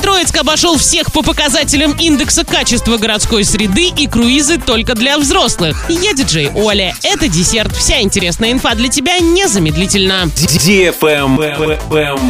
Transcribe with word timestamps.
Новотроицк 0.00 0.38
обошел 0.38 0.78
всех 0.78 1.12
по 1.12 1.20
показателям 1.20 1.92
индекса 1.92 2.42
качества 2.42 2.96
городской 2.96 3.44
среды 3.44 3.88
и 3.94 4.06
круизы 4.06 4.56
только 4.56 4.94
для 4.94 5.18
взрослых. 5.18 5.84
Я 5.90 6.14
диджей 6.14 6.50
Оля. 6.54 6.94
Это 7.02 7.28
десерт. 7.28 7.76
Вся 7.76 8.00
интересная 8.00 8.52
инфа 8.52 8.74
для 8.74 8.88
тебя 8.88 9.18
незамедлительно. 9.18 10.30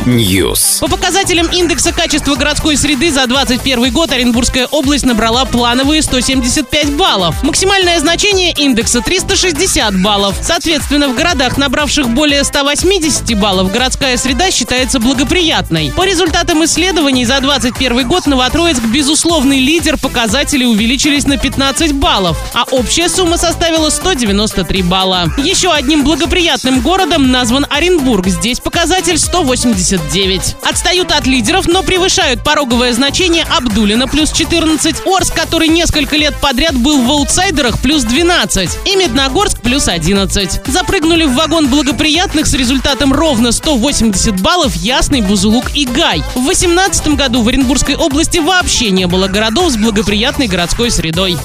News. 0.04 0.80
По 0.80 0.88
показателям 0.88 1.46
индекса 1.46 1.92
качества 1.92 2.34
городской 2.34 2.76
среды 2.76 3.12
за 3.12 3.28
2021 3.28 3.92
год 3.92 4.10
Оренбургская 4.10 4.66
область 4.66 5.06
набрала 5.06 5.44
плановые 5.44 6.02
175 6.02 6.94
баллов. 6.94 7.40
Максимальное 7.44 8.00
значение 8.00 8.52
индекса 8.52 9.00
360 9.00 10.02
баллов. 10.02 10.34
Соответственно, 10.42 11.08
в 11.08 11.14
городах, 11.14 11.56
набравших 11.56 12.08
более 12.08 12.42
180 12.42 13.38
баллов, 13.38 13.70
городская 13.70 14.16
среда 14.16 14.50
считается 14.50 14.98
благоприятной. 14.98 15.92
По 15.96 16.04
результатам 16.04 16.64
исследований 16.64 17.24
за 17.24 17.38
2021 17.60 18.08
год 18.08 18.26
Новотроицк 18.26 18.82
безусловный 18.84 19.58
лидер, 19.60 19.98
показатели 19.98 20.64
увеличились 20.64 21.26
на 21.26 21.36
15 21.36 21.92
баллов, 21.92 22.38
а 22.54 22.64
общая 22.70 23.10
сумма 23.10 23.36
составила 23.36 23.90
193 23.90 24.82
балла. 24.82 25.30
Еще 25.36 25.70
одним 25.70 26.02
благоприятным 26.02 26.80
городом 26.80 27.30
назван 27.30 27.66
Оренбург. 27.68 28.28
Здесь 28.28 28.60
показатель 28.60 29.18
189. 29.18 30.56
Отстают 30.62 31.12
от 31.12 31.26
лидеров, 31.26 31.66
но 31.68 31.82
превышают 31.82 32.42
пороговое 32.42 32.94
значение 32.94 33.44
Абдулина 33.44 34.08
плюс 34.08 34.32
14, 34.32 35.02
Орск, 35.04 35.34
который 35.34 35.68
несколько 35.68 36.16
лет 36.16 36.34
подряд 36.40 36.74
был 36.74 37.02
в 37.02 37.10
аутсайдерах 37.10 37.78
плюс 37.82 38.04
12 38.04 38.70
и 38.86 38.96
Медногорск 38.96 39.60
плюс 39.60 39.88
11. 39.88 40.62
Запрыгнули 40.66 41.24
в 41.24 41.34
вагон 41.34 41.68
благоприятных 41.68 42.46
с 42.46 42.54
результатом 42.54 43.12
ровно 43.12 43.52
180 43.52 44.40
баллов 44.40 44.74
Ясный, 44.76 45.20
Бузулук 45.20 45.76
и 45.76 45.84
Гай. 45.84 46.22
В 46.34 46.44
2018 46.44 47.08
году 47.08 47.39
в 47.42 47.48
Оренбургской 47.48 47.96
области 47.96 48.38
вообще 48.38 48.90
не 48.90 49.06
было 49.06 49.28
городов 49.28 49.72
с 49.72 49.76
благоприятной 49.76 50.46
городской 50.46 50.90
средой. 50.90 51.36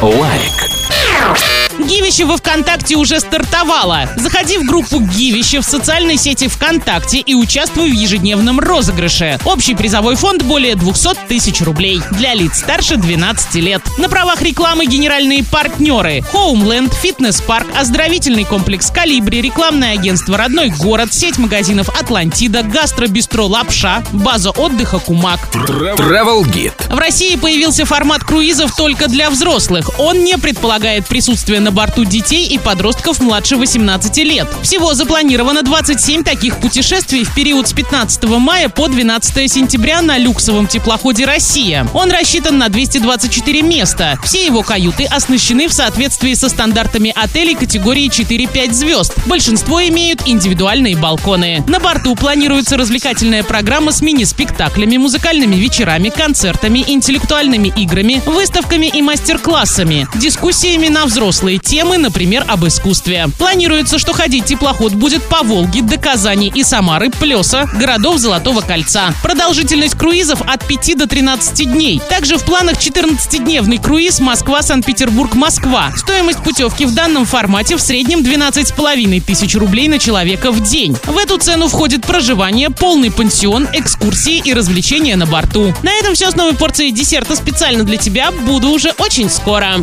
Лайк. 0.00 1.63
Гивище 1.78 2.24
во 2.24 2.36
ВКонтакте 2.36 2.96
уже 2.96 3.18
стартовало. 3.18 4.08
Заходи 4.16 4.58
в 4.58 4.64
группу 4.64 5.00
Гивище 5.00 5.60
в 5.60 5.64
социальной 5.64 6.16
сети 6.16 6.46
ВКонтакте 6.46 7.18
и 7.18 7.34
участвуй 7.34 7.90
в 7.90 7.94
ежедневном 7.94 8.60
розыгрыше. 8.60 9.38
Общий 9.44 9.74
призовой 9.74 10.14
фонд 10.14 10.42
более 10.42 10.76
200 10.76 11.26
тысяч 11.28 11.60
рублей. 11.62 12.00
Для 12.12 12.34
лиц 12.34 12.58
старше 12.58 12.96
12 12.96 13.56
лет. 13.56 13.82
На 13.98 14.08
правах 14.08 14.40
рекламы 14.42 14.86
генеральные 14.86 15.42
партнеры. 15.44 16.22
Homeland, 16.32 16.94
фитнес-парк, 16.94 17.66
оздоровительный 17.76 18.44
комплекс 18.44 18.90
Калибри, 18.90 19.40
рекламное 19.40 19.94
агентство 19.94 20.38
«Родной 20.38 20.68
город», 20.68 21.12
сеть 21.12 21.38
магазинов 21.38 21.88
«Атлантида», 22.00 22.62
гастробистро 22.62 23.42
«Лапша», 23.42 24.04
база 24.12 24.50
отдыха 24.50 25.00
«Кумак». 25.00 25.40
Travel 25.52 26.42
Guide. 26.44 26.94
В 26.94 26.98
России 26.98 27.34
появился 27.36 27.84
формат 27.84 28.22
круизов 28.22 28.74
только 28.76 29.08
для 29.08 29.30
взрослых. 29.30 29.90
Он 29.98 30.22
не 30.22 30.38
предполагает 30.38 31.06
присутствие 31.06 31.60
на 31.64 31.72
борту 31.72 32.04
детей 32.04 32.46
и 32.46 32.58
подростков 32.58 33.20
младше 33.20 33.56
18 33.56 34.18
лет. 34.18 34.46
Всего 34.62 34.92
запланировано 34.92 35.62
27 35.62 36.22
таких 36.22 36.58
путешествий 36.58 37.24
в 37.24 37.34
период 37.34 37.66
с 37.66 37.72
15 37.72 38.24
мая 38.24 38.68
по 38.68 38.86
12 38.86 39.50
сентября 39.50 40.02
на 40.02 40.18
люксовом 40.18 40.66
теплоходе 40.66 41.24
«Россия». 41.24 41.88
Он 41.94 42.10
рассчитан 42.10 42.58
на 42.58 42.68
224 42.68 43.62
места. 43.62 44.18
Все 44.22 44.44
его 44.44 44.62
каюты 44.62 45.06
оснащены 45.06 45.68
в 45.68 45.72
соответствии 45.72 46.34
со 46.34 46.50
стандартами 46.50 47.12
отелей 47.16 47.54
категории 47.54 48.10
4-5 48.10 48.72
звезд. 48.72 49.14
Большинство 49.24 49.82
имеют 49.82 50.22
индивидуальные 50.26 50.98
балконы. 50.98 51.64
На 51.66 51.80
борту 51.80 52.14
планируется 52.14 52.76
развлекательная 52.76 53.42
программа 53.42 53.90
с 53.90 54.02
мини-спектаклями, 54.02 54.98
музыкальными 54.98 55.56
вечерами, 55.56 56.10
концертами, 56.10 56.84
интеллектуальными 56.86 57.72
играми, 57.74 58.22
выставками 58.26 58.86
и 58.86 59.00
мастер-классами, 59.00 60.06
дискуссиями 60.14 60.88
на 60.88 61.06
взрослые 61.06 61.53
темы, 61.58 61.98
например, 61.98 62.44
об 62.48 62.66
искусстве. 62.66 63.28
Планируется, 63.38 63.98
что 63.98 64.12
ходить 64.12 64.46
теплоход 64.46 64.92
будет 64.92 65.22
по 65.24 65.42
Волге 65.42 65.82
до 65.82 65.96
Казани 65.98 66.52
и 66.54 66.62
Самары, 66.62 67.10
Плеса, 67.10 67.68
городов 67.74 68.18
Золотого 68.18 68.60
кольца. 68.60 69.14
Продолжительность 69.22 69.96
круизов 69.96 70.42
от 70.42 70.66
5 70.66 70.98
до 70.98 71.06
13 71.06 71.70
дней. 71.70 72.00
Также 72.08 72.36
в 72.36 72.44
планах 72.44 72.78
14-дневный 72.78 73.78
круиз 73.78 74.20
Москва-Санкт-Петербург-Москва. 74.20 75.92
Стоимость 75.96 76.42
путевки 76.42 76.86
в 76.86 76.94
данном 76.94 77.26
формате 77.26 77.76
в 77.76 77.80
среднем 77.80 78.20
12,5 78.20 79.20
тысяч 79.20 79.54
рублей 79.54 79.88
на 79.88 79.98
человека 79.98 80.52
в 80.52 80.62
день. 80.62 80.96
В 81.04 81.16
эту 81.18 81.38
цену 81.38 81.68
входит 81.68 82.06
проживание, 82.06 82.70
полный 82.70 83.10
пансион, 83.10 83.68
экскурсии 83.72 84.40
и 84.44 84.52
развлечения 84.52 85.16
на 85.16 85.26
борту. 85.26 85.74
На 85.82 85.92
этом 85.92 86.14
все 86.14 86.30
с 86.30 86.36
новой 86.36 86.54
порцией 86.54 86.92
десерта 86.92 87.36
специально 87.36 87.84
для 87.84 87.96
тебя. 87.96 88.30
Буду 88.30 88.70
уже 88.70 88.92
очень 88.98 89.30
скоро. 89.30 89.74